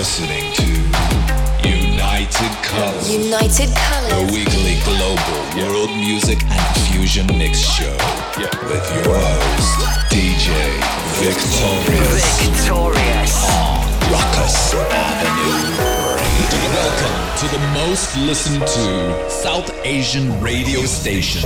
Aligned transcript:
listening 0.00 0.50
to 0.54 0.64
United 1.68 2.52
Colors. 2.64 3.12
United 3.12 3.68
Colors. 3.76 4.12
The 4.16 4.32
weekly 4.32 4.80
global 4.88 5.40
world 5.60 5.90
music 5.90 6.38
and 6.42 6.76
fusion 6.88 7.26
mix 7.36 7.58
show. 7.58 7.92
With 8.64 8.86
your 8.94 9.14
host, 9.20 9.76
DJ 10.08 10.56
Viktoreus. 11.20 12.24
Viktoreus. 12.40 13.34
On 13.52 13.84
Ruckus 14.10 14.72
Avenue 14.72 15.68
Welcome 16.72 17.18
to 17.40 17.46
the 17.54 17.62
most 17.74 18.16
listened 18.16 18.66
to 18.66 19.30
South 19.30 19.70
Asian 19.84 20.40
radio 20.40 20.80
station 20.86 21.44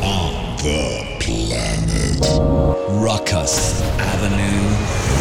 on 0.00 0.56
the 0.64 1.04
planet. 1.20 2.24
Ruckus 3.04 3.82
Avenue 3.98 4.64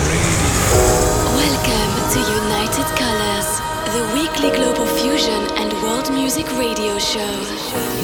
Radio. 0.07 1.11
Welcome 1.35 2.00
to 2.11 2.19
United 2.19 2.85
Colors, 2.99 3.61
the 3.95 4.03
weekly 4.13 4.51
global 4.51 4.85
fusion 4.85 5.47
and 5.55 5.71
world 5.81 6.11
music 6.13 6.45
radio 6.57 6.99
show. 6.99 7.19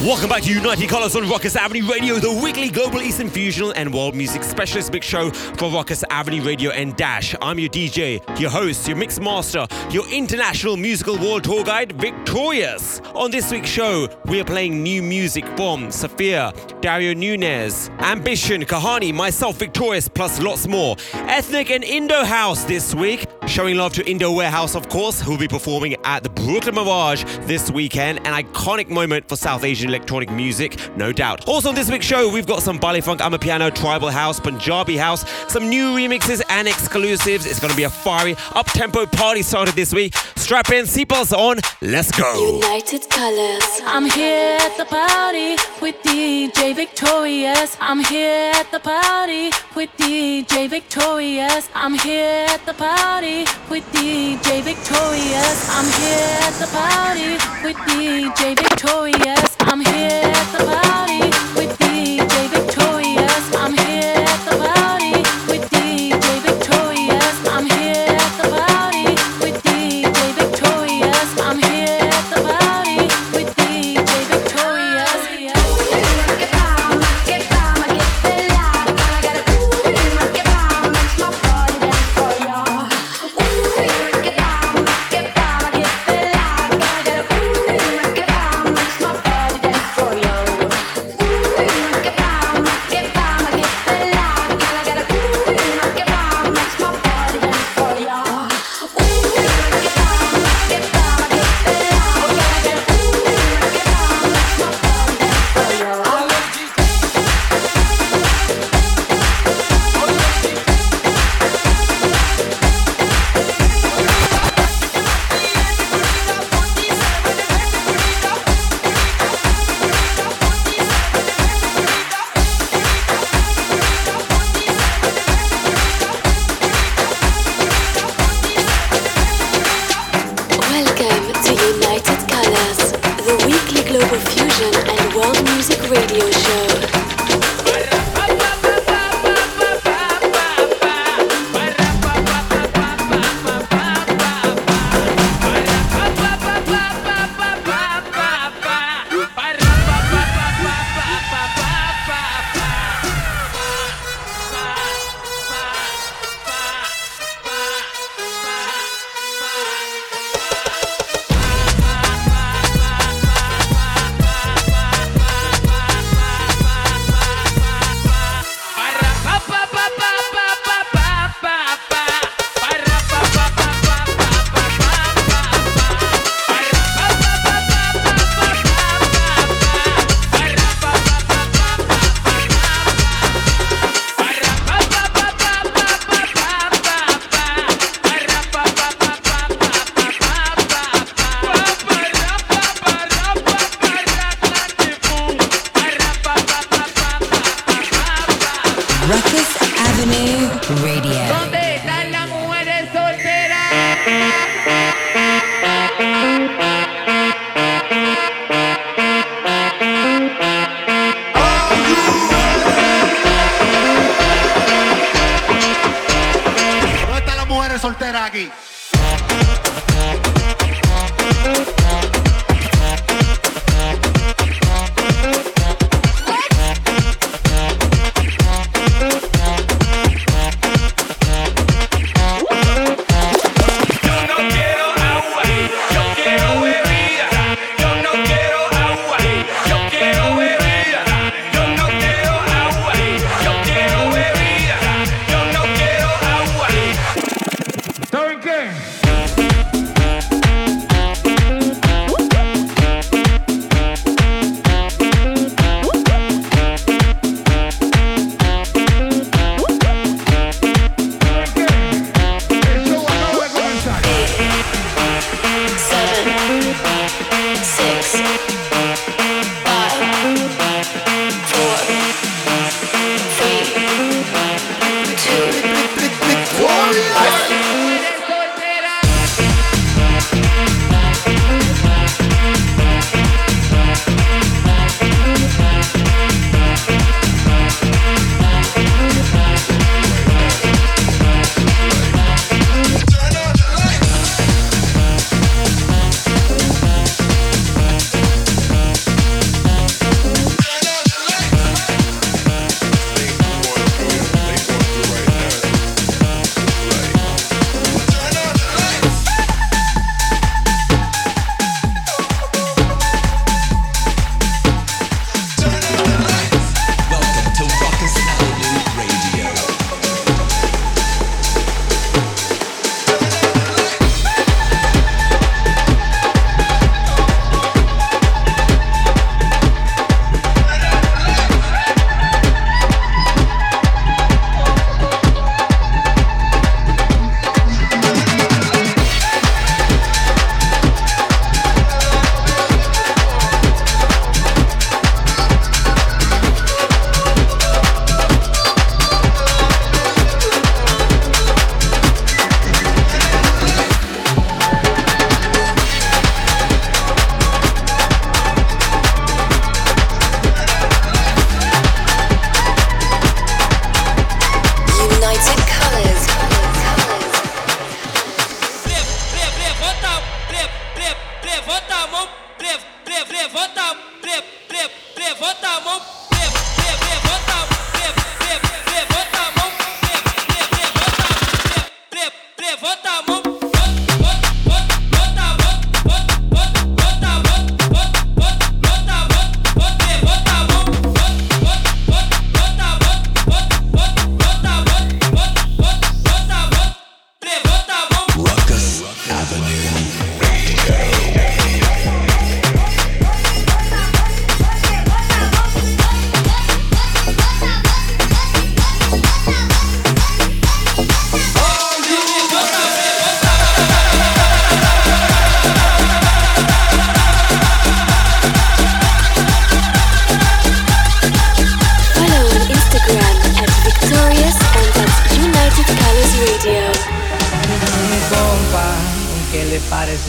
Welcome 0.03 0.29
back 0.29 0.43
to 0.43 0.53
United 0.53 0.89
Colors 0.89 1.15
on 1.15 1.29
Ruckus 1.29 1.55
Avenue 1.55 1.87
Radio, 1.87 2.15
the 2.15 2.31
weekly 2.31 2.69
global 2.69 3.01
Eastern 3.01 3.29
fusion 3.29 3.71
and 3.75 3.93
world 3.93 4.15
music 4.15 4.43
specialist 4.43 4.91
mix 4.91 5.05
show 5.05 5.29
for 5.31 5.69
Ruckus 5.69 6.03
Avenue 6.09 6.41
Radio 6.41 6.71
and 6.71 6.95
Dash. 6.95 7.35
I'm 7.41 7.59
your 7.59 7.69
DJ, 7.69 8.21
your 8.39 8.49
host, 8.49 8.87
your 8.87 8.97
mix 8.97 9.19
master, 9.19 9.67
your 9.91 10.07
international 10.09 10.77
musical 10.77 11.17
world 11.17 11.43
tour 11.43 11.63
guide, 11.63 11.89
Viktoreus. 11.97 13.01
On 13.15 13.29
this 13.29 13.51
week's 13.51 13.69
show, 13.69 14.07
we 14.25 14.39
are 14.39 14.45
playing 14.45 14.81
new 14.81 15.03
music 15.03 15.45
from 15.55 15.91
Sphere, 15.91 16.51
Dario 16.81 17.13
Nunez, 17.13 17.89
Ambition, 17.99 18.63
Kahani, 18.65 19.13
myself, 19.13 19.59
Viktoreus, 19.59 20.11
plus 20.11 20.41
lots 20.41 20.67
more. 20.67 20.95
Ethnic 21.13 21.69
and 21.69 21.83
Indo 21.83 22.23
House 22.23 22.63
this 22.63 22.95
week. 22.95 23.27
Showing 23.47 23.77
love 23.77 23.93
to 23.93 24.09
Indo 24.09 24.31
Warehouse, 24.31 24.75
of 24.75 24.89
course, 24.89 25.21
who'll 25.21 25.37
be 25.37 25.47
performing 25.47 25.95
at 26.03 26.21
the 26.21 26.29
Brooklyn 26.29 26.75
Mirage 26.75 27.23
this 27.41 27.66
weekend. 27.71 28.19
An 28.25 28.33
iconic 28.33 28.89
moment 28.89 29.27
for 29.27 29.35
South 29.35 29.63
Asian 29.63 29.89
electronic 29.89 30.29
music, 30.29 30.77
no 30.95 31.11
doubt. 31.11 31.47
Also 31.47 31.69
on 31.69 31.75
this 31.75 31.89
week's 31.89 32.05
show, 32.05 32.31
we've 32.31 32.47
got 32.47 32.61
some 32.61 32.79
Baile 32.79 33.01
Funk, 33.01 33.21
Amapiano, 33.21 33.73
Tribal 33.73 34.09
House, 34.09 34.39
Punjabi 34.39 34.97
House, 34.97 35.29
some 35.51 35.69
new 35.69 35.95
remixes 35.95 36.41
and 36.49 36.67
exclusives. 36.67 37.45
It's 37.45 37.59
going 37.59 37.71
to 37.71 37.77
be 37.77 37.83
a 37.83 37.89
fiery, 37.89 38.35
up-tempo 38.55 39.05
party 39.07 39.41
started 39.41 39.75
this 39.75 39.93
week. 39.93 40.15
Strap 40.35 40.69
in, 40.71 40.85
seatbelts 40.85 41.35
on, 41.37 41.57
let's 41.81 42.11
go. 42.11 42.59
United 42.61 43.09
Colors. 43.09 43.81
I'm 43.85 44.09
here 44.09 44.57
at 44.61 44.77
the 44.77 44.85
party 44.85 45.55
with 45.81 45.95
DJ 46.03 46.73
Viktoreus. 46.73 47.77
I'm 47.81 48.03
here 48.05 48.51
at 48.55 48.71
the 48.71 48.79
party 48.79 49.51
with 49.75 49.89
DJ 49.97 50.69
Viktoreus. 50.69 51.69
I'm 51.75 51.95
here 51.95 52.45
at 52.49 52.65
the 52.65 52.73
party 52.73 53.45
with 53.69 53.83
DJ 53.91 54.61
Viktoreus. 54.61 55.69
I'm 55.77 55.89
here 56.01 56.37
at 56.41 56.53
the 56.59 56.67
party 56.67 57.56
with 57.63 57.75
DJ 57.77 58.55
Viktoreus. 58.55 59.55
I'm 59.61 59.79
here 59.81 60.21
at 60.23 60.57
the 60.57 60.65
party 60.65 61.29
with 61.55 61.86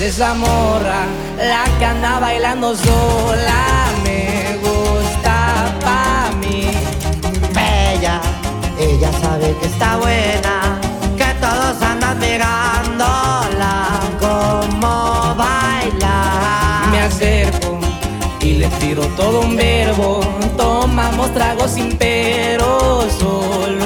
esa 0.08 0.32
morra, 0.32 1.04
la 1.36 1.64
que 1.78 1.84
anda 1.84 2.18
bailando 2.18 2.74
sola, 2.74 3.88
me 4.02 4.56
gusta 4.62 5.74
pa' 5.82 6.30
mí. 6.40 6.70
Bella, 7.52 8.18
ella 8.80 9.10
sabe 9.20 9.54
que 9.60 9.66
está 9.66 9.98
buena, 9.98 10.80
que 11.18 11.26
todos 11.44 11.82
andan 11.82 12.18
mirándola 12.20 14.00
como 14.18 15.34
baila. 15.36 16.86
Me 16.90 17.00
acerco 17.00 17.78
y 18.40 18.54
le 18.54 18.68
tiro 18.80 19.02
todo 19.08 19.40
un 19.42 19.56
verbo, 19.56 20.20
tomamos 20.56 21.34
tragos 21.34 21.72
sin 21.72 21.98
pero, 21.98 23.06
solo 23.20 23.77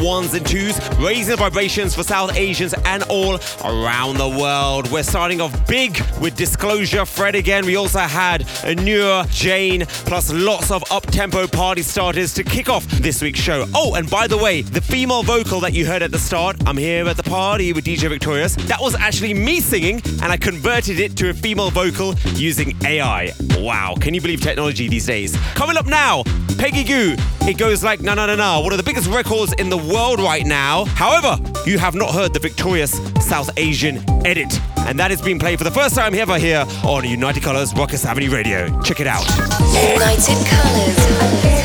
ones 0.00 0.34
and 0.34 0.46
twos, 0.46 0.78
raising 0.98 1.30
the 1.30 1.36
vibrations 1.36 1.94
for 1.94 2.02
South 2.02 2.36
Asians 2.36 2.74
and 2.84 3.02
all 3.04 3.38
around 3.64 4.16
the 4.16 4.28
world. 4.28 4.90
We're 4.90 5.02
starting 5.02 5.40
off 5.40 5.66
big 5.66 6.00
with 6.20 6.36
Disclosure, 6.36 7.04
Fred 7.04 7.34
again. 7.34 7.64
We 7.64 7.76
also 7.76 8.00
had 8.00 8.42
Anur, 8.64 9.30
Jane, 9.30 9.86
plus 9.86 10.32
lots 10.32 10.70
of 10.70 10.82
up-tempo 10.90 11.46
party 11.46 11.82
starters 11.82 12.34
to 12.34 12.42
kick 12.42 12.68
off 12.68 12.86
this 12.86 13.22
week's 13.22 13.40
show. 13.40 13.66
Oh, 13.74 13.94
and 13.94 14.10
by 14.10 14.26
the 14.26 14.38
way, 14.38 14.62
the 14.62 14.80
female 14.80 15.22
vocal 15.22 15.60
that 15.60 15.72
you 15.72 15.86
heard 15.86 16.02
at 16.02 16.10
the 16.10 16.18
start, 16.18 16.56
I'm 16.66 16.76
here 16.76 17.06
at 17.06 17.16
the 17.16 17.22
party 17.22 17.72
with 17.72 17.84
DJ 17.84 18.10
Viktoreus, 18.10 18.56
that 18.66 18.80
was 18.80 18.94
actually 18.94 19.34
me 19.34 19.60
singing, 19.60 20.02
and 20.22 20.32
I 20.32 20.36
converted 20.36 20.98
it 20.98 21.16
to 21.18 21.30
a 21.30 21.34
female 21.34 21.70
vocal 21.70 22.14
using 22.34 22.76
AI. 22.84 23.32
Wow, 23.60 23.94
can 24.00 24.14
you 24.14 24.22
believe 24.22 24.40
technology 24.40 24.88
these 24.88 25.04
days? 25.04 25.36
Coming 25.54 25.76
up 25.76 25.86
now, 25.86 26.22
Peggy 26.56 26.82
Gou. 26.82 27.14
It 27.42 27.58
goes 27.58 27.84
like 27.84 28.00
na 28.00 28.14
na 28.14 28.24
na 28.24 28.34
na, 28.34 28.58
one 28.60 28.72
of 28.72 28.78
the 28.78 28.82
biggest 28.82 29.06
records 29.10 29.52
in 29.54 29.68
the 29.68 29.76
world 29.76 30.18
right 30.18 30.46
now. 30.46 30.86
However, 30.86 31.38
you 31.66 31.78
have 31.78 31.94
not 31.94 32.12
heard 32.14 32.32
the 32.32 32.40
Viktoreus 32.40 33.20
South 33.22 33.50
Asian 33.58 33.98
edit. 34.26 34.58
And 34.78 34.98
that 34.98 35.10
is 35.10 35.20
being 35.20 35.38
played 35.38 35.58
for 35.58 35.64
the 35.64 35.70
first 35.70 35.94
time 35.94 36.14
ever 36.14 36.38
here 36.38 36.64
on 36.84 37.06
United 37.06 37.42
Colors 37.42 37.74
Ruckus 37.74 38.06
Avenue 38.06 38.30
Radio. 38.30 38.80
Check 38.80 39.00
it 39.00 39.06
out. 39.06 39.26
United 39.74 40.46
Colors. 40.46 41.59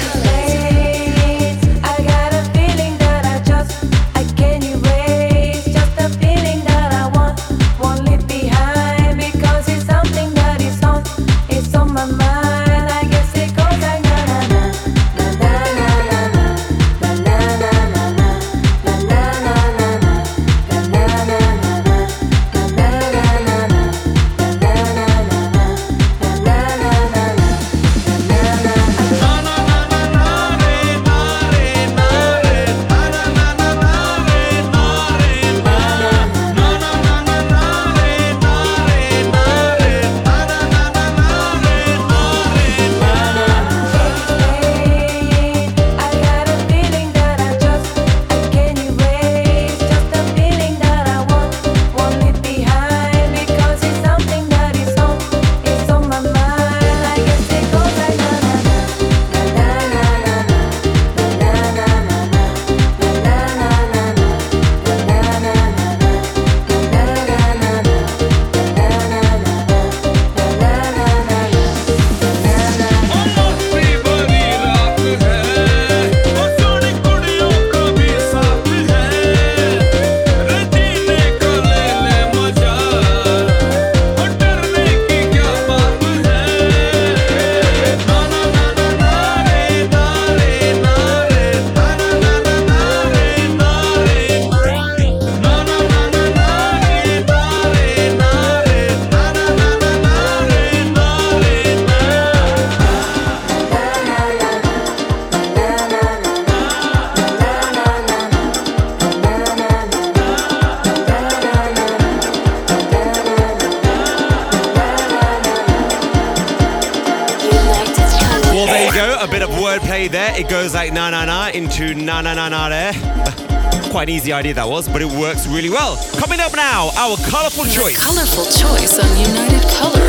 Na 121.77 122.21
na 122.21 122.21
na 122.21 122.33
na 122.33 122.47
na 122.47 122.69
there. 122.69 122.93
Quite 123.91 124.07
an 124.07 124.15
easy 124.15 124.31
idea 124.31 124.53
that 124.53 124.65
was, 124.65 124.87
but 124.87 125.01
it 125.01 125.11
works 125.11 125.45
really 125.45 125.69
well. 125.69 125.97
Coming 126.15 126.39
up 126.39 126.55
now, 126.55 126.89
our 126.95 127.17
colourful 127.27 127.65
choice. 127.65 128.01
Colourful 128.01 128.45
choice 128.45 128.97
on 128.97 129.19
United 129.19 129.59
Viktoreus. 129.61 130.04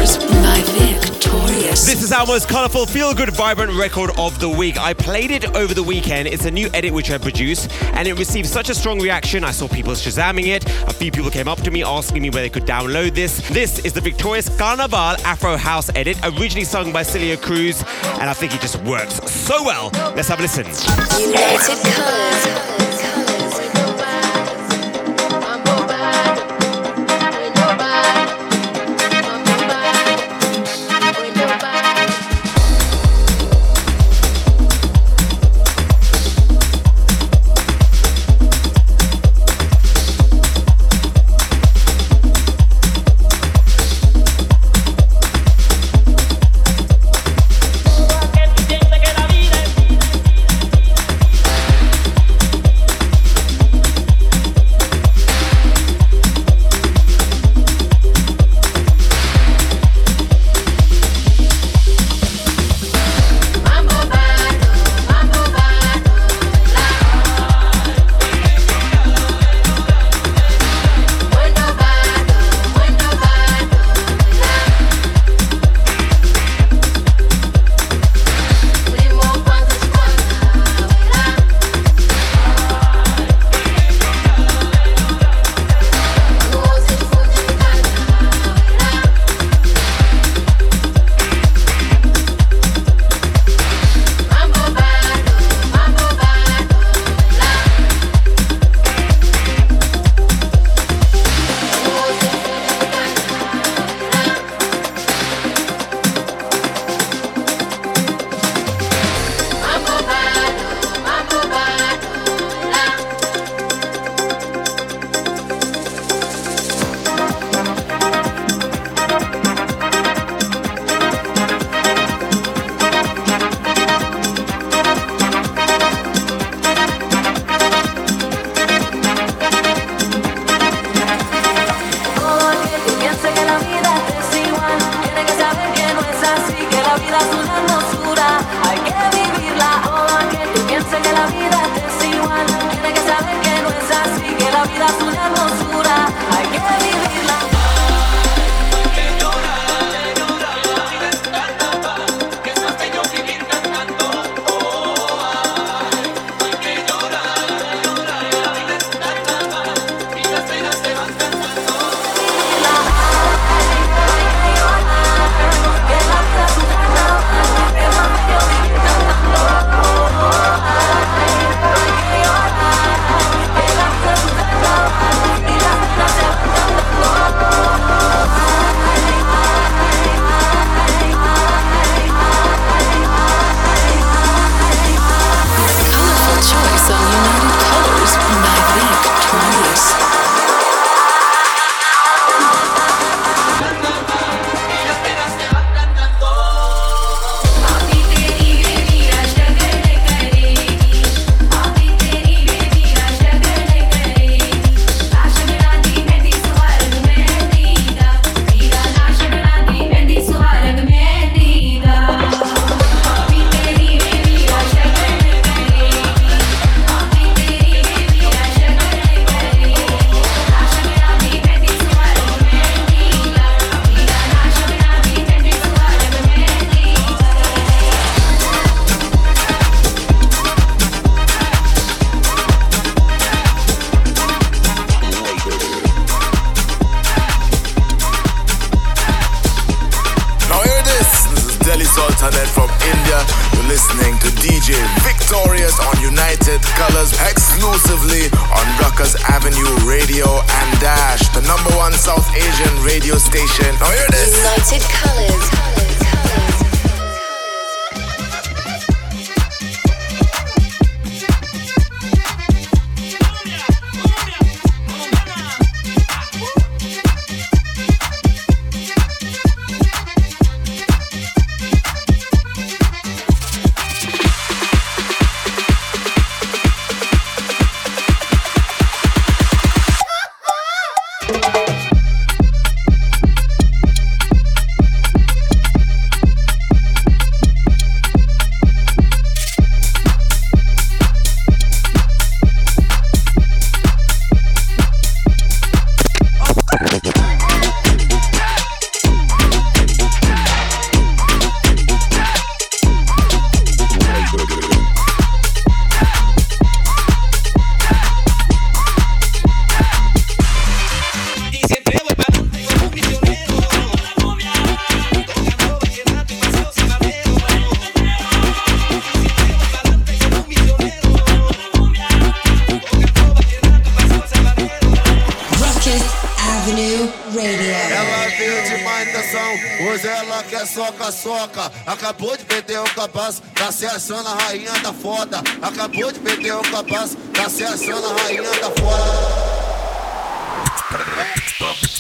This 1.87 2.03
is 2.03 2.11
our 2.11 2.27
most 2.27 2.49
colourful, 2.49 2.87
feel 2.87 3.15
good, 3.15 3.31
vibrant 3.31 3.73
record 3.73 4.11
of 4.19 4.41
the 4.41 4.49
week. 4.49 4.77
I 4.77 4.93
played 4.93 5.31
it 5.31 5.55
over 5.55 5.73
the 5.73 5.85
weekend. 5.85 6.27
It's 6.27 6.45
a 6.45 6.51
new 6.51 6.69
edit 6.75 6.93
which 6.93 7.13
I 7.13 7.19
produced, 7.19 7.71
and 7.81 8.09
it 8.09 8.19
received 8.19 8.49
such 8.49 8.69
a 8.71 8.75
strong 8.75 9.01
reaction. 9.01 9.45
I 9.45 9.53
saw 9.53 9.69
people 9.69 9.93
shazamming 9.93 10.49
it. 10.49 10.67
A 10.89 10.93
few 10.93 11.13
people 11.13 11.31
came 11.31 11.47
up 11.47 11.61
to 11.61 11.71
me 11.71 11.85
asking 11.85 12.23
me 12.23 12.31
where 12.31 12.43
they 12.43 12.51
could 12.51 12.65
download 12.65 13.15
this. 13.15 13.39
This 13.51 13.79
is 13.85 13.93
the 13.93 14.01
Viktoreus 14.01 14.59
Carnival 14.59 15.15
Afro 15.25 15.57
House 15.57 15.89
edit, 15.95 16.19
originally 16.25 16.65
sung 16.65 16.93
by 16.93 17.05
Celia 17.05 17.37
Cruz, 17.37 17.85
and 18.19 18.29
I 18.29 18.33
think 18.33 18.53
it 18.53 18.61
just 18.61 18.83
works 18.83 19.23
so 19.31 19.63
well. 19.63 19.91
Let's 20.17 20.27
have 20.27 20.41
a 20.41 20.43
listen. 20.43 20.67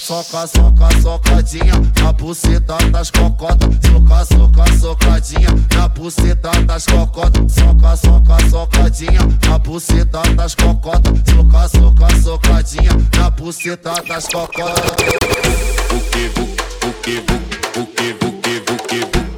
soca, 0.07 0.47
soca, 0.47 1.01
socadinha 1.03 1.75
na 2.01 2.13
buceta 2.13 2.77
das 2.93 3.11
cocotas. 3.11 3.69
Soca, 3.85 4.25
soca, 4.25 4.79
socadinha 4.79 5.49
na 5.75 5.89
buceta 5.89 6.51
das 6.65 6.87
cocotas. 6.87 7.53
Soca, 7.53 7.97
soca, 7.97 8.49
socadinha 8.49 9.21
na 9.49 9.59
buceta 9.59 10.23
das 10.37 10.55
cocotas. 10.55 11.13
Soca, 11.29 11.69
soca, 11.69 12.23
socadinha 12.23 12.93
na 13.19 13.31
buceta 13.31 13.95
das 14.07 14.29
cocotas. 14.29 14.93
O 15.91 16.01
que, 16.11 16.27
o 16.29 16.93
que, 17.03 17.19
o 17.19 17.25
que, 17.25 17.25
o 17.81 17.87
que, 17.87 18.13
o 18.23 18.33
que, 18.33 18.63
o 18.63 18.63
que, 18.63 18.73
o 18.73 18.77
que, 18.77 19.01
o 19.01 19.21
que. 19.27 19.36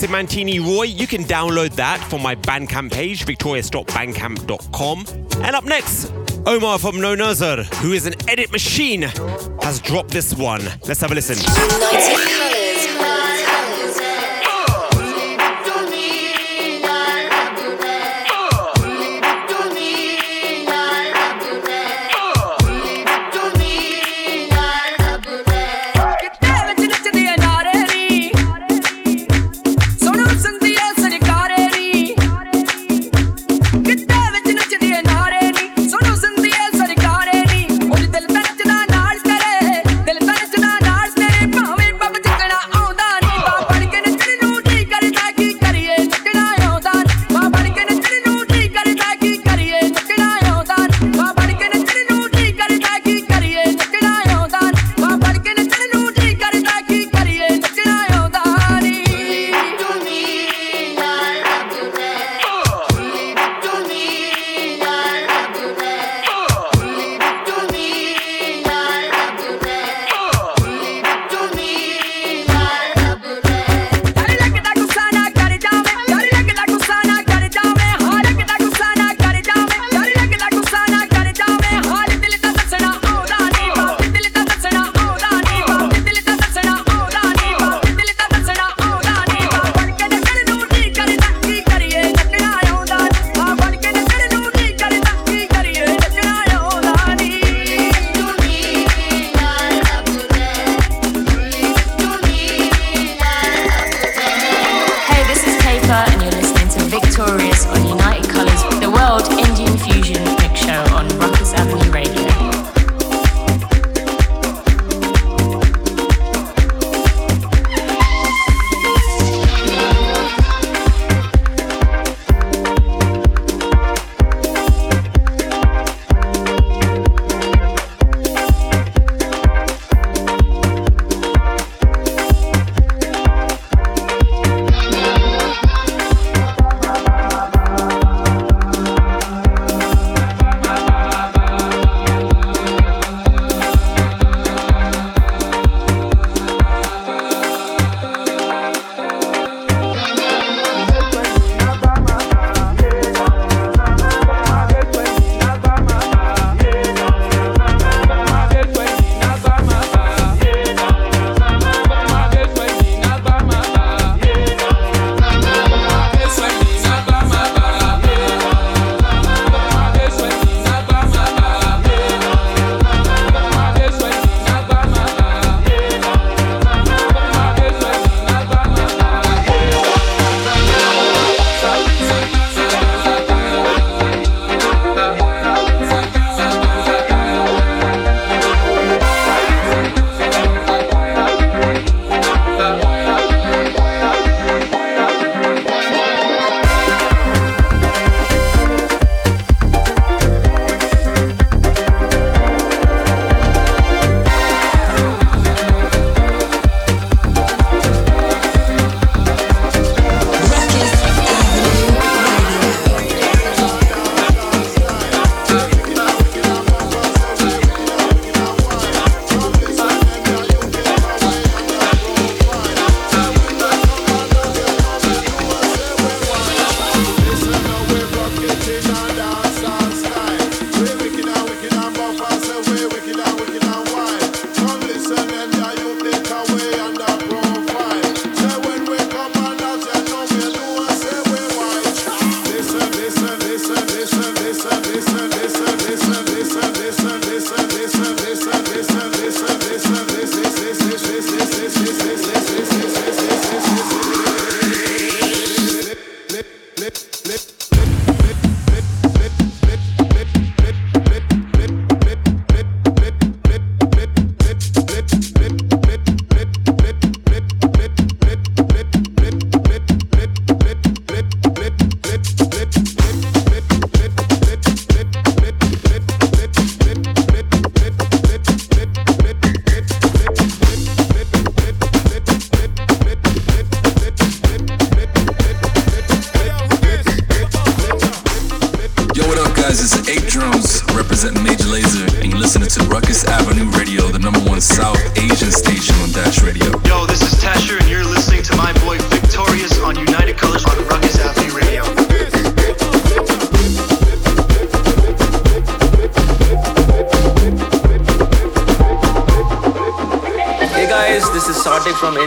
Simantini 0.00 0.64
Roy. 0.64 0.84
You 0.84 1.06
can 1.06 1.24
download 1.24 1.72
that 1.72 2.00
from 2.08 2.22
my 2.22 2.34
Bandcamp 2.34 2.90
page, 2.90 3.26
viktoreus.bandcamp.com. 3.26 5.04
And 5.44 5.54
up 5.54 5.64
next, 5.64 6.10
Omar 6.46 6.78
from 6.78 7.02
No 7.02 7.14
Nazar, 7.14 7.64
who 7.64 7.92
is 7.92 8.06
an 8.06 8.14
edit 8.26 8.50
machine, 8.50 9.02
has 9.02 9.78
dropped 9.78 10.08
this 10.10 10.32
one. 10.34 10.62
Let's 10.86 11.02
have 11.02 11.12
a 11.12 11.14
listen. 11.14 11.36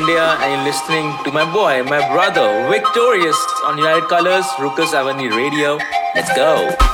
India, 0.04 0.36
and 0.42 0.52
you're 0.52 0.66
listening 0.66 1.16
to 1.24 1.32
my 1.32 1.50
boy, 1.54 1.82
my 1.84 2.06
brother, 2.12 2.68
Viktoreus 2.68 3.40
on 3.64 3.78
United 3.78 4.10
Colors, 4.10 4.46
Rukus 4.60 4.94
Avenue 4.94 5.34
Radio. 5.34 5.78
Let's 6.14 6.36
go. 6.36 6.93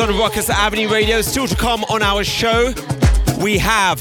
On 0.00 0.08
Rukus 0.10 0.48
Avenue 0.48 0.88
Radio. 0.88 1.20
Still 1.22 1.48
to 1.48 1.56
come 1.56 1.82
on 1.90 2.02
our 2.02 2.22
show, 2.22 2.72
we 3.40 3.58
have 3.58 3.98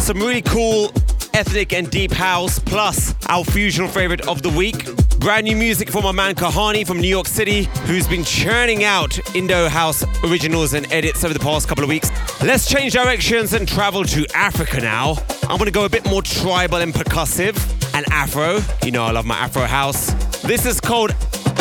some 0.00 0.18
really 0.18 0.42
cool 0.42 0.92
ethnic 1.32 1.72
and 1.72 1.88
deep 1.90 2.12
house, 2.12 2.58
plus 2.58 3.14
our 3.26 3.42
fusion 3.42 3.88
favorite 3.88 4.28
of 4.28 4.42
the 4.42 4.50
week. 4.50 4.84
Brand 5.18 5.44
new 5.44 5.56
music 5.56 5.90
from 5.90 6.04
my 6.04 6.12
man 6.12 6.34
Kahani 6.34 6.86
from 6.86 7.00
New 7.00 7.08
York 7.08 7.26
City, 7.26 7.68
who's 7.86 8.06
been 8.06 8.22
churning 8.22 8.84
out 8.84 9.18
Indo 9.34 9.68
house 9.68 10.04
originals 10.24 10.74
and 10.74 10.92
edits 10.92 11.24
over 11.24 11.32
the 11.32 11.40
past 11.40 11.68
couple 11.68 11.84
of 11.84 11.88
weeks. 11.88 12.10
Let's 12.42 12.68
change 12.68 12.92
directions 12.92 13.54
and 13.54 13.66
travel 13.66 14.04
to 14.04 14.26
Africa 14.34 14.78
now. 14.78 15.16
I'm 15.48 15.56
gonna 15.56 15.70
go 15.70 15.86
a 15.86 15.88
bit 15.88 16.04
more 16.04 16.20
tribal 16.20 16.78
and 16.78 16.92
percussive 16.92 17.56
and 17.94 18.04
Afro. 18.12 18.60
You 18.84 18.90
know, 18.90 19.04
I 19.04 19.12
love 19.12 19.24
my 19.24 19.36
Afro 19.36 19.62
house. 19.62 20.10
This 20.42 20.66
is 20.66 20.80
called 20.80 21.12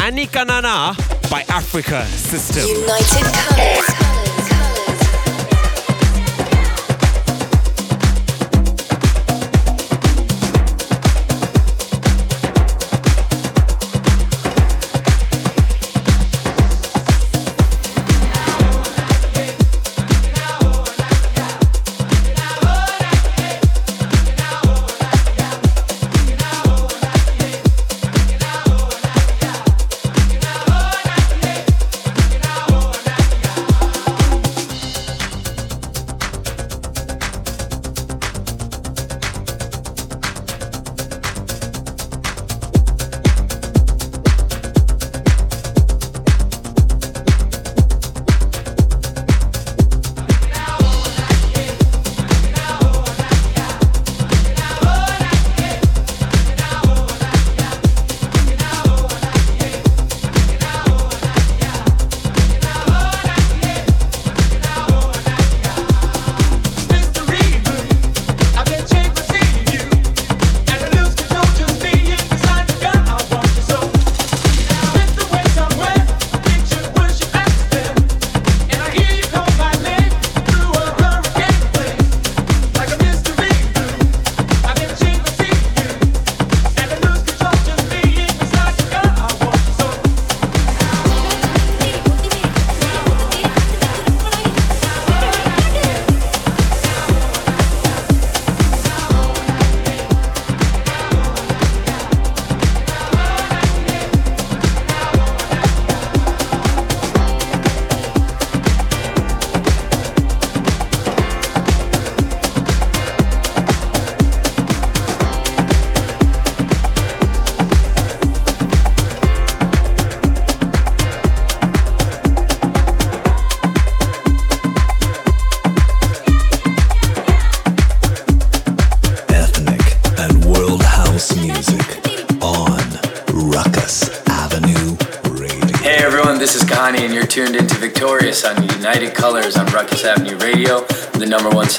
Anikanana 0.04 1.19
by 1.30 1.44
Africa 1.50 2.06
System. 2.08 2.64
United 2.68 3.34
Colors. 3.34 4.09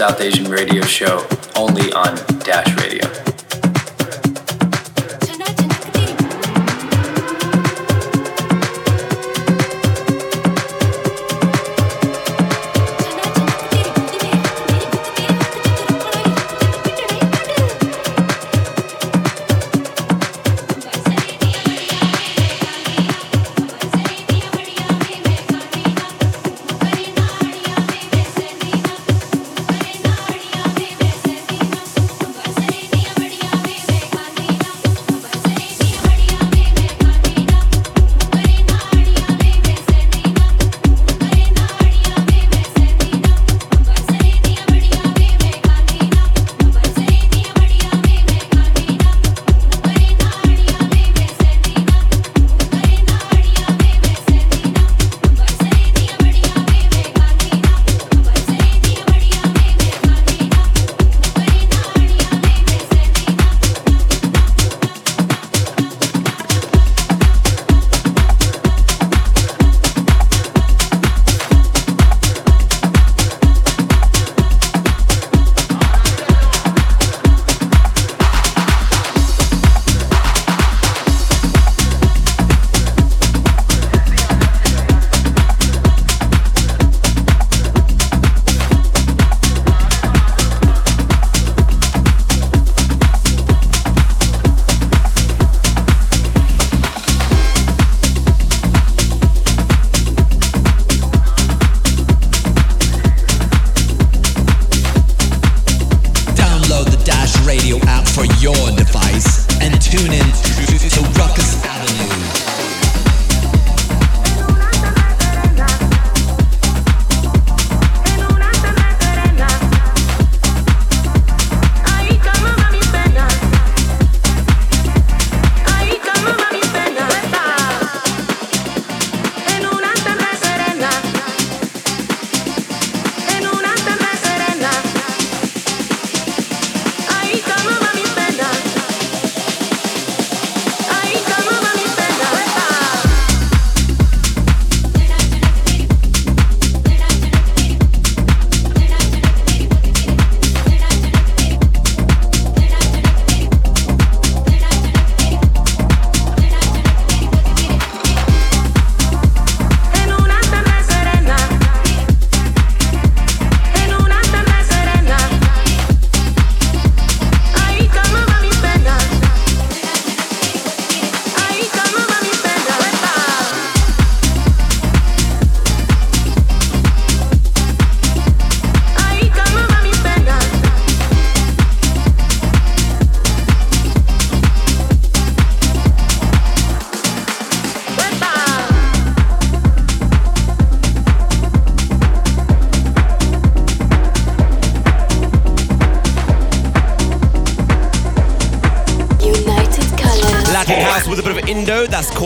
South 0.00 0.22
Asian 0.22 0.50
radio 0.50 0.69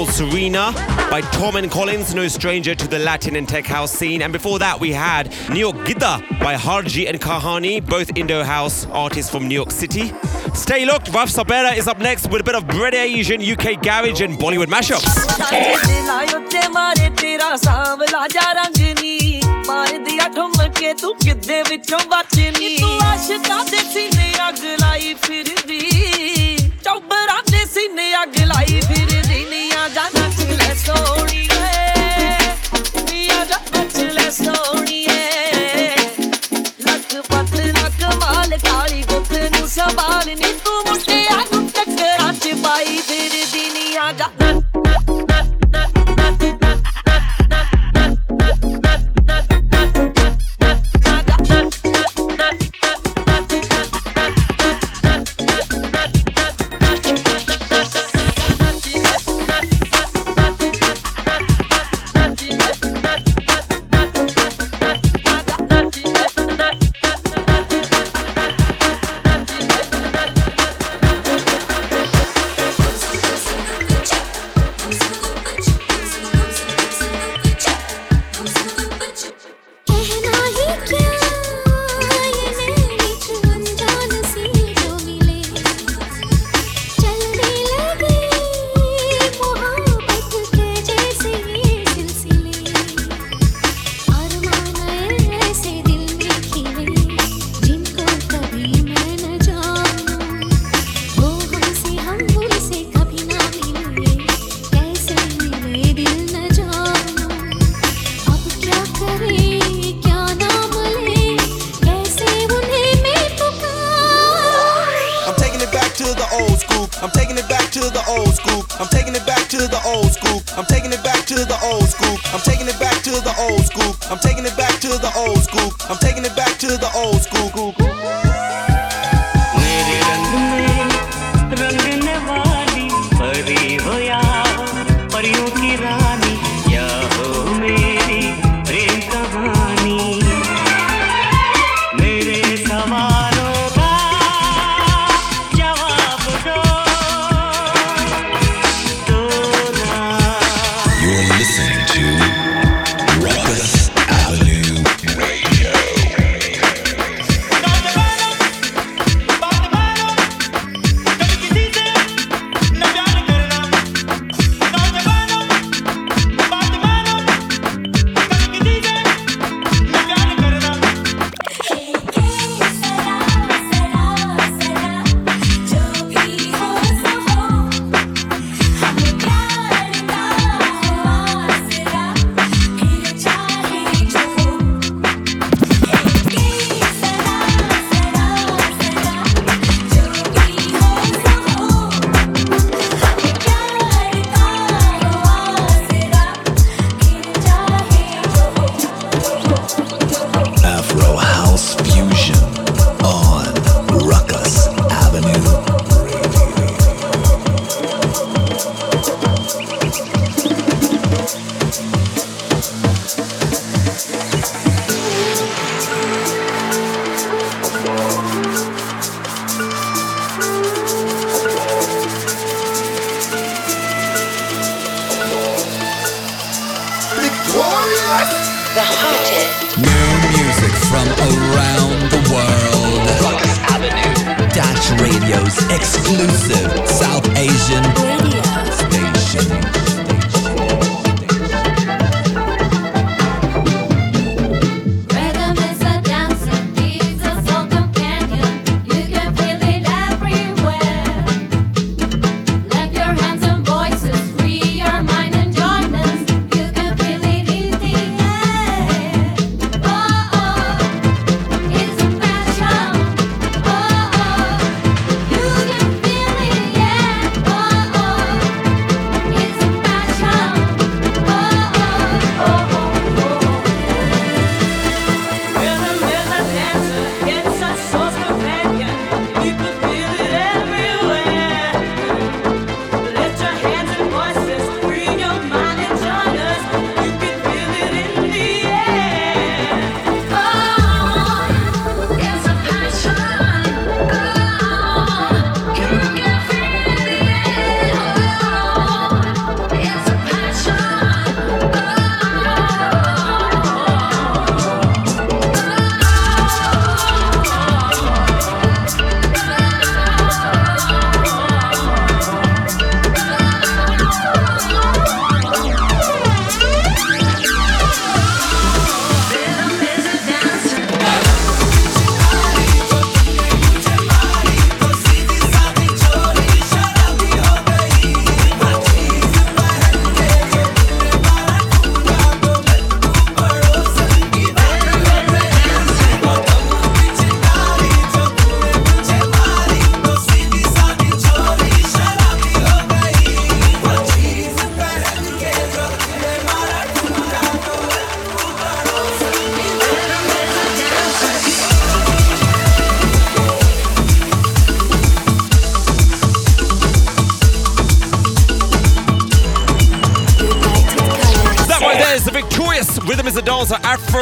called 0.04 0.14
Serena 0.14 0.72
by 1.10 1.20
Tom 1.32 1.56
and 1.56 1.70
Collins, 1.70 2.14
no 2.14 2.28
stranger 2.28 2.74
to 2.74 2.88
the 2.88 2.98
Latin 2.98 3.36
and 3.36 3.48
tech 3.48 3.66
house 3.66 3.92
scene. 3.92 4.22
And 4.22 4.32
before 4.32 4.58
that, 4.58 4.78
we 4.80 4.92
had 4.92 5.32
New 5.48 5.60
York 5.60 5.86
Gita 5.86 6.22
by 6.40 6.56
Harji 6.56 7.08
and 7.08 7.20
Kahani, 7.20 7.84
both 7.84 8.16
Indo 8.16 8.42
house 8.42 8.86
artists 8.86 9.30
from 9.30 9.48
New 9.48 9.54
York 9.54 9.70
City. 9.70 10.12
Stay 10.54 10.84
locked, 10.84 11.08
Raf 11.14 11.28
Saperra 11.28 11.76
is 11.76 11.88
up 11.88 11.98
next 11.98 12.30
with 12.30 12.40
a 12.40 12.44
bit 12.44 12.54
of 12.54 12.66
Brit 12.66 12.94
Asian, 12.94 13.40
UK 13.40 13.80
garage, 13.82 14.20
and 14.20 14.38
Bollywood 14.38 14.68
mashups. 14.68 15.04
ਮਾਰ 19.66 19.98
ਦਿਆ 20.06 20.28
ਠੁੰਮ 20.34 20.72
ਕੇ 20.78 20.92
ਤੂੰ 21.00 21.14
ਕਿੱਦੇ 21.24 21.62
ਵਿੱਚੋਂ 21.68 21.98
ਤੂੰ 21.98 23.64
ਦੇ 23.70 23.78
ਸੀਨੇ 23.92 24.32
ਅੱਗ 24.48 24.64
ਲਾਈ 24.80 25.14
ਚੌਬਰਾਂ 26.84 27.42
ਦੇ 27.50 27.64
ਸੀਨੇ 27.74 28.12
ਅੱਗ 28.22 28.38
ਲਾਈ 28.46 28.80
I 42.76 42.82
did 43.06 43.33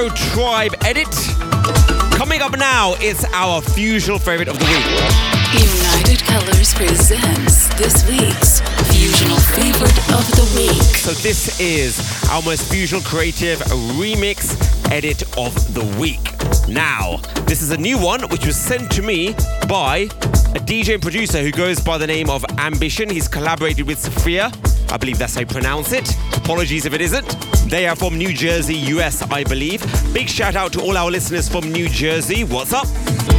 Afro 0.03 0.17
Tribe 0.17 0.75
edit. 0.85 1.15
Coming 2.17 2.43
up 2.43 2.59
now, 2.59 2.95
it's 2.99 3.25
our 3.33 3.61
fusional 3.61 4.21
favorite 4.21 4.49
of 4.49 4.59
the 4.59 4.65
week. 4.65 5.63
United 5.63 6.27
Colors 6.27 6.75
presents 6.75 7.69
this 7.77 8.09
week's 8.09 8.61
Fusional 8.91 9.39
Favorite 9.55 9.97
of 10.13 10.27
the 10.33 10.55
Week. 10.57 10.83
So 10.97 11.13
this 11.13 11.61
is 11.61 12.01
our 12.31 12.43
most 12.43 12.63
fusional 12.73 13.05
creative 13.05 13.61
remix 13.95 14.57
edit 14.91 15.23
of 15.39 15.55
the 15.73 15.85
week. 16.01 16.19
Now, 16.69 17.19
this 17.47 17.63
is 17.63 17.71
a 17.71 17.77
new 17.77 17.97
one 17.97 18.23
which 18.23 18.45
was 18.45 18.57
sent 18.57 18.91
to 18.93 19.03
me 19.03 19.35
by 19.69 20.09
a 20.55 20.59
DJ 20.59 20.95
and 20.95 21.03
producer 21.03 21.43
who 21.43 21.53
goes 21.53 21.79
by 21.79 21.97
the 21.97 22.09
name 22.09 22.29
of 22.29 22.45
Ambition. 22.59 23.09
He's 23.09 23.29
collaborated 23.29 23.87
with 23.87 24.01
Sophia. 24.01 24.51
I 24.91 24.97
believe 24.97 25.19
that's 25.19 25.35
how 25.35 25.43
you 25.43 25.47
pronounce 25.47 25.93
it. 25.93 26.13
Apologies 26.35 26.87
if 26.87 26.93
it 26.93 27.01
isn't. 27.01 27.52
They 27.73 27.87
are 27.87 27.97
from 27.97 28.19
New 28.19 28.35
Jersey, 28.35 28.75
US, 28.75 29.23
I 29.23 29.45
believe. 29.45 29.81
Big 30.13 30.29
shout 30.29 30.57
out 30.57 30.75
to 30.75 30.83
all 30.83 30.95
our 30.95 31.11
listeners 31.11 31.49
from 31.49 31.73
New 31.73 31.89
Jersey. 31.89 32.45
What's 32.45 32.75
up? 32.75 32.87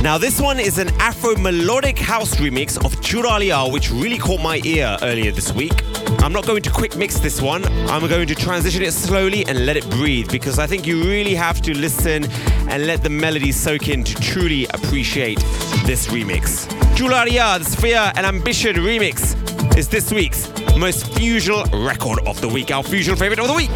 Now, 0.02 0.18
this 0.18 0.42
one 0.42 0.60
is 0.60 0.80
an 0.80 0.90
Afro 1.00 1.36
melodic 1.36 2.00
house 2.00 2.38
remix 2.38 2.84
of 2.84 2.96
Churalia, 2.96 3.72
which 3.72 3.92
really 3.92 4.18
caught 4.18 4.42
my 4.42 4.60
ear 4.66 4.98
earlier 5.04 5.32
this 5.32 5.54
week. 5.54 5.84
I'm 6.24 6.34
not 6.34 6.48
going 6.48 6.64
to 6.64 6.72
quick 6.72 6.98
mix 6.98 7.20
this 7.20 7.44
one. 7.44 7.64
I'm 7.92 8.08
going 8.08 8.26
to 8.26 8.34
transition 8.34 8.82
it 8.82 8.94
slowly 8.94 9.46
and 9.46 9.68
let 9.68 9.78
it 9.78 9.88
breathe 9.92 10.32
because 10.32 10.58
I 10.58 10.66
think 10.66 10.88
you 10.88 11.04
really 11.04 11.36
have 11.36 11.62
to 11.62 11.78
listen 11.78 12.26
and 12.70 12.88
let 12.88 13.04
the 13.04 13.12
melody 13.12 13.52
soak 13.52 13.88
in 13.88 14.04
to 14.04 14.16
truly 14.16 14.66
appreciate 14.74 15.38
this 15.86 16.08
remix. 16.08 16.66
Chularia, 16.96 17.60
the 17.60 17.66
Sphere 17.66 18.12
and 18.16 18.26
Ambition 18.26 18.78
remix 18.78 19.43
is 19.78 19.88
this 19.88 20.12
week's 20.12 20.48
most 20.78 21.06
fusional 21.06 21.64
record 21.86 22.20
of 22.28 22.40
the 22.42 22.48
week, 22.48 22.72
our 22.72 22.84
fusional 22.84 23.18
favorite 23.18 23.40
of 23.40 23.48
the 23.48 23.54
week. 23.54 23.70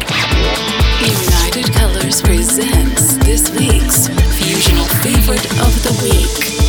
United 1.00 1.72
Colors 1.74 2.22
presents 2.22 3.16
this 3.24 3.50
week's 3.58 4.08
Fusional 4.08 4.86
Favorite 5.02 5.44
of 5.60 5.82
the 5.82 5.92
Week. 6.02 6.67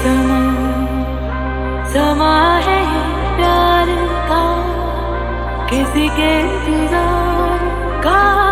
समा 0.00 0.40
समा 1.94 2.36
है 2.66 2.80
प्यार 3.36 3.88
का 4.30 4.44
किसी 5.70 6.08
के 6.18 6.32
इंतज़ार 6.40 7.68
का। 8.06 8.43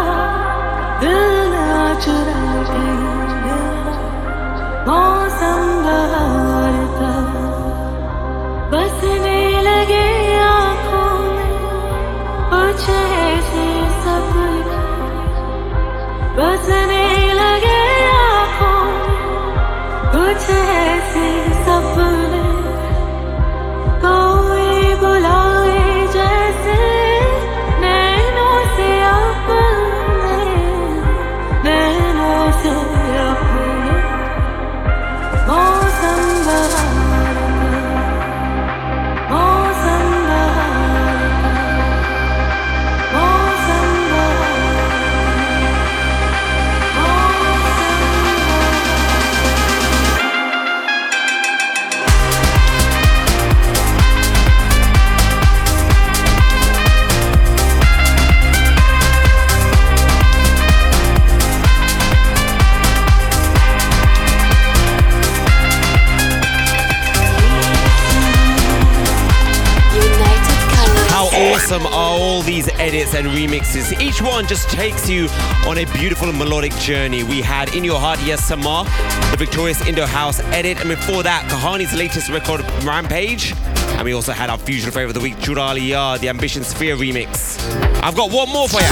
And 72.83 73.28
remixes. 73.28 73.97
Each 74.01 74.20
one 74.20 74.45
just 74.49 74.68
takes 74.68 75.09
you 75.09 75.28
on 75.68 75.78
a 75.78 75.85
beautiful 75.93 76.33
melodic 76.33 76.72
journey. 76.78 77.22
We 77.22 77.41
had 77.41 77.72
In 77.76 77.85
Your 77.85 78.01
Heart, 78.01 78.20
Yeh 78.22 78.35
Samaa, 78.35 78.83
the 79.30 79.37
Viktoreus 79.37 79.87
Indo 79.87 80.05
House 80.05 80.41
edit, 80.47 80.80
and 80.80 80.89
before 80.89 81.22
that, 81.22 81.49
Kahani's 81.49 81.95
latest 81.95 82.28
record, 82.28 82.61
Rampage. 82.83 83.55
And 83.97 84.05
we 84.05 84.14
also 84.14 84.33
had 84.33 84.51
our 84.51 84.59
fusion 84.59 84.91
favorite 84.91 85.11
of 85.11 85.14
the 85.14 85.20
week, 85.20 85.37
Churaliya, 85.37 86.18
the 86.18 86.28
Ambition 86.28 86.64
Sphere 86.64 86.97
remix. 86.97 87.57
I've 88.03 88.16
got 88.16 88.33
one 88.33 88.49
more 88.49 88.66
for 88.68 88.80
you. 88.80 88.89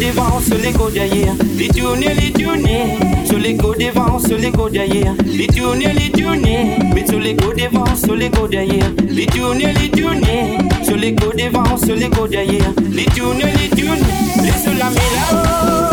Devant, 0.00 0.40
sur 0.40 0.56
les 0.56 0.72
go 0.72 0.90
derrière. 0.90 1.34
Les 1.56 1.68
tourner, 1.68 2.14
les 2.14 2.32
tourner. 2.32 2.96
Sur 3.24 3.38
les 3.38 3.54
go 3.54 3.74
devant, 3.74 4.18
sur 4.18 4.38
derrière. 4.68 5.14
Les 5.26 5.46
tourner, 5.46 5.92
les 5.92 6.10
tourner. 6.10 6.78
Mais 6.94 7.06
sur 7.06 7.18
les 7.18 7.34
go 7.34 7.52
devant, 7.52 7.94
sur 7.96 8.16
derrière. 8.48 8.90
Les 9.08 9.26
tourner, 9.26 9.72
les 9.72 9.90
tourner. 9.90 10.58
Sur 10.82 10.96
les 10.96 11.12
go 11.12 11.32
devant, 11.36 11.76
sur 11.76 11.94
les 11.94 12.08
go 12.08 12.26
derrière. 12.26 12.72
Les 12.90 13.04
tourner, 13.04 13.44
les 13.44 13.68
tourner. 13.68 14.00
Les 14.42 14.62
sur 14.62 14.72
la 14.78 14.90
méla. 14.90 15.89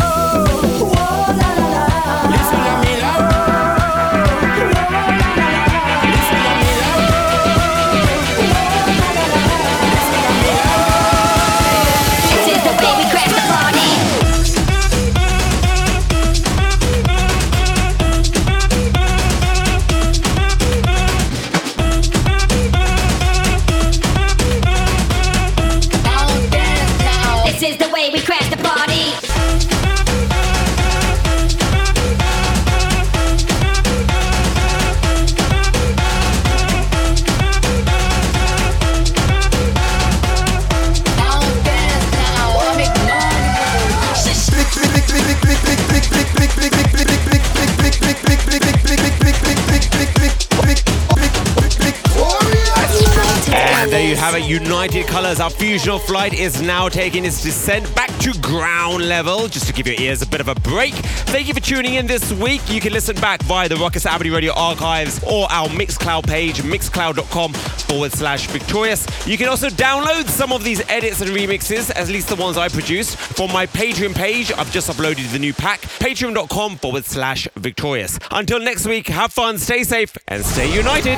United 54.77 55.07
Colors. 55.07 55.39
Our 55.39 55.49
fusional 55.49 55.99
flight 55.99 56.35
is 56.35 56.61
now 56.61 56.87
taking 56.87 57.25
its 57.25 57.41
descent 57.41 57.83
back 57.95 58.15
to 58.19 58.31
ground 58.41 59.07
level. 59.07 59.47
Just 59.47 59.65
to 59.65 59.73
give 59.73 59.87
your 59.87 59.99
ears 59.99 60.21
a 60.21 60.27
bit 60.27 60.39
of 60.39 60.49
a 60.49 60.53
break. 60.53 60.93
Thank 61.33 61.47
you 61.47 61.55
for 61.55 61.59
tuning 61.59 61.95
in 61.95 62.05
this 62.05 62.31
week. 62.33 62.61
You 62.69 62.79
can 62.79 62.93
listen 62.93 63.15
back 63.15 63.41
via 63.41 63.67
the 63.67 63.73
Rukus 63.73 64.05
Avenue 64.05 64.35
Radio 64.35 64.53
archives 64.53 65.19
or 65.23 65.51
our 65.51 65.67
Mixcloud 65.69 66.27
page, 66.27 66.57
mixcloud.com 66.61 67.53
forward 67.53 68.11
slash 68.11 68.47
viktoreus. 68.49 69.27
You 69.27 69.35
can 69.35 69.47
also 69.47 69.69
download 69.69 70.27
some 70.27 70.53
of 70.53 70.63
these 70.63 70.87
edits 70.91 71.21
and 71.21 71.31
remixes, 71.31 71.89
at 71.95 72.07
least 72.09 72.29
the 72.29 72.35
ones 72.35 72.55
I 72.55 72.69
produced, 72.69 73.17
from 73.17 73.51
my 73.51 73.65
Patreon 73.65 74.13
page. 74.13 74.51
I've 74.51 74.71
just 74.71 74.91
uploaded 74.91 75.31
the 75.31 75.39
new 75.39 75.53
pack, 75.53 75.81
patreon.com 75.81 76.77
forward 76.77 77.05
slash 77.05 77.47
viktoreus. 77.55 78.19
Until 78.29 78.59
next 78.59 78.85
week, 78.85 79.07
have 79.07 79.33
fun, 79.33 79.57
stay 79.57 79.83
safe, 79.83 80.15
and 80.27 80.45
stay 80.45 80.71
united. 80.71 81.17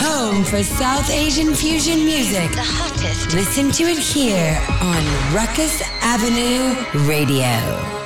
Home 0.00 0.44
for 0.44 0.62
South 0.62 1.10
Asian 1.10 1.52
fusion 1.54 2.04
music. 2.04 2.52
The 2.52 2.62
hottest. 2.62 3.34
Listen 3.34 3.72
to 3.72 3.82
it 3.82 3.98
here 3.98 4.56
on 4.80 5.02
Rukus 5.34 5.82
Avenue 6.02 7.08
Radio. 7.08 7.97